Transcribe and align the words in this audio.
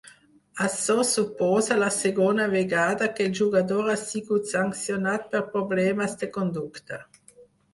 Açò 0.67 0.95
suposa 1.07 1.75
la 1.83 1.89
segona 1.97 2.47
vegada 2.55 3.09
que 3.19 3.27
el 3.31 3.37
jugador 3.41 3.91
ha 3.93 3.99
sigut 4.07 4.49
sancionat 4.55 5.29
per 5.35 5.43
problemes 5.53 6.21
de 6.23 6.33
conducta. 6.41 7.01